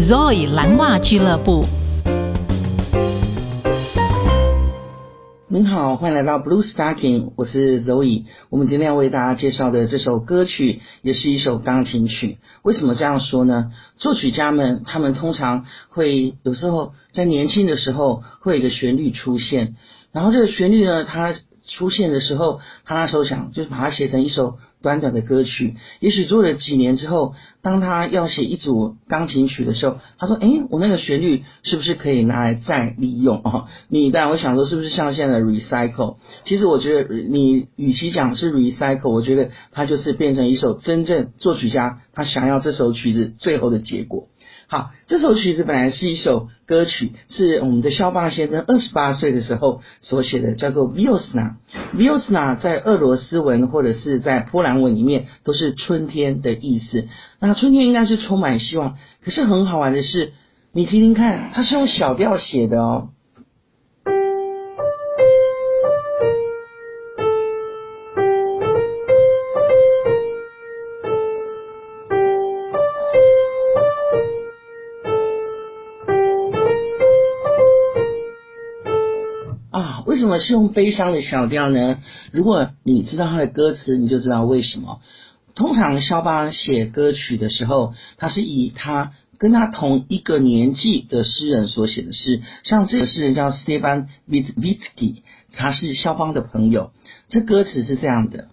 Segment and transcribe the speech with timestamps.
[0.00, 1.64] Zoe 蓝袜俱乐部。
[5.48, 8.26] 您好，欢迎来到 Blue Stocking，我是 Zoe。
[8.48, 12.38] 我们今天要为大家介绍的这首歌曲，也是一首钢琴曲。
[12.62, 13.72] 为什么这样说呢？
[13.96, 19.74] 作曲家们他们通常会有时候在年轻的时候会有一个旋律出现，
[20.12, 21.34] 然后这个旋律呢，它
[21.68, 25.76] 出现的时候，他那时候想就是把它写成一首短短的歌曲。
[26.00, 36.16] 也许做了几年之后，当他要写一组钢琴曲的时候，他说：“诶，我那个旋律是不是可以拿来再利用啊？”你当然会想说，是不是像现在的 recycle？
[36.44, 44.28] 其实我觉得，你与其讲是 recycle，我觉得它就是变成一首真正作曲家他想要这首曲子最后的结果。
[44.66, 51.54] 好，这首曲子本来是一首歌曲，是我们的肖邦先生二十八岁的时候所写的，叫做 Viosna。
[51.94, 57.08] Viosna 在俄罗斯文或者是在波兰文里面都是春天的意思。
[57.40, 60.32] 那春天应该是充满希望，可是很好玩的是，
[60.72, 63.08] 你听听看，它是用小调写的哦。
[79.70, 82.00] 啊为什么是用悲伤的小调呢？
[82.32, 85.00] 如果你知道他的歌词，你就知道为什么。
[85.54, 92.40] 通常肖邦写歌曲的时候，他是以他跟他同一个年纪的诗人所写的诗。
[92.64, 96.92] 像这个诗人叫 Stefan Witwicki，他是肖邦的朋友。
[97.28, 98.48] 这歌词是这样的：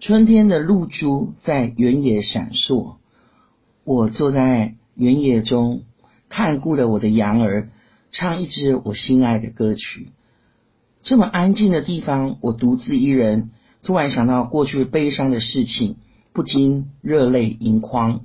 [0.00, 2.96] 春天的露珠在原野闪烁，
[3.84, 5.84] 我坐在原野中，
[6.28, 7.68] 看顾了我的羊儿，
[8.10, 10.08] 唱一支我心爱的歌曲。
[11.06, 13.50] 这么安静的地方，我独自一人，
[13.84, 15.98] 突然想到过去悲伤的事情，
[16.32, 18.22] 不禁热泪盈眶，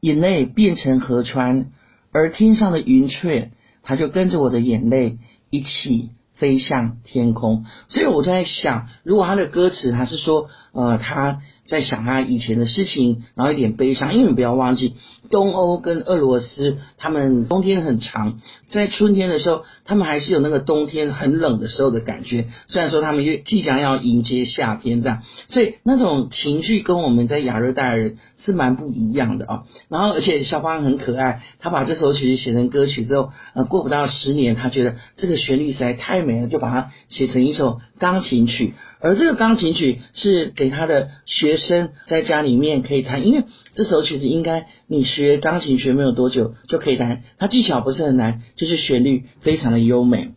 [0.00, 1.66] 眼泪变成河川，
[2.10, 3.52] 而天上的云雀，
[3.84, 5.18] 它就跟着我的眼泪
[5.50, 7.64] 一起飞向天空。
[7.86, 11.40] 所以我在想，如果他的歌词他是说，呃，他。
[11.66, 14.94] 在想他以前的事情，然后一点悲伤，因为你不要忘记，
[15.30, 18.38] 东欧跟俄罗斯，他们冬天很长，
[18.70, 22.46] 在春天的时候，他们还是有那个冬天很冷的时候的感觉。
[22.68, 29.62] 虽然说他们又即将要迎接夏天这样，所以那种情绪跟我们在亚热带的人是蛮不一样的啊。
[29.88, 38.74] 然后，而且肖邦很可爱，他把这首曲子写成歌曲之后，呃，过不到十年，他觉得这个旋律实在太美了，就把它写成一首钢琴曲。
[39.00, 41.55] 而这个钢琴曲是给他的学。
[41.56, 43.44] 生在家里面可以弹，因为
[43.74, 50.30] 这首曲子应该你学钢琴学没有多久就可以弹，它技巧不是很难，就是旋律非常的优美。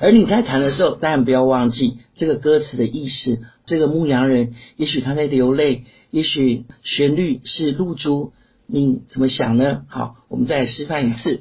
[0.00, 3.40] 而你在弹的时候，当然不要忘记这个歌词的意思。
[3.66, 8.32] 这个牧羊人，也许他在流泪，也许旋律是露珠，
[8.66, 9.82] 你怎么想呢？
[9.88, 11.40] 好，我们再示范一次。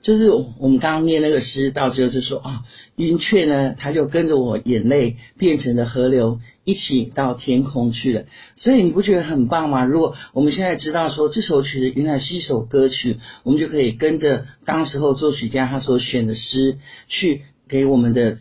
[0.00, 2.62] 就是我们刚刚念那个诗，到最后就说啊，
[2.96, 8.24] 云雀呢，它就跟着我眼泪变成了河流，一起到天空去了。
[8.56, 9.84] 所以你不觉得很棒吗？
[9.84, 17.42] 如果我们现在知道说这首曲子原来是一首歌曲，我们就可以跟着当时候作曲家他所选的诗去。
[17.68, 18.38] 给我们的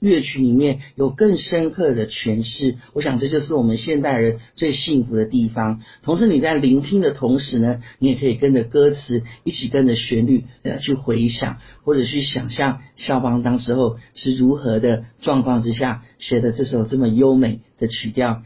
[0.00, 5.82] 乐曲里面有更深刻的诠释，我想这就是我们现代人最幸福的地方。
[6.02, 18.42] 同时你在聆听的同时呢，你也可以跟着歌词一起跟着旋律呃去回想，或者去想象肖邦当时候是如何的状况之下写的这首这么优美的曲调。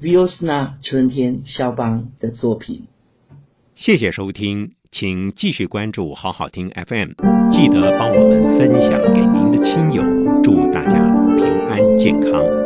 [0.00, 2.84] Viosna 春天，肖邦的作品。
[3.74, 4.72] 谢谢收听。
[4.94, 7.08] 请继续关注好好听 FM，
[7.50, 10.04] 记得帮我们分享给您的亲友，
[10.40, 11.00] 祝大家
[11.34, 12.63] 平安健康。